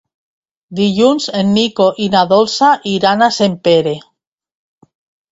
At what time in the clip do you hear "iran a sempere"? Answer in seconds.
2.93-3.93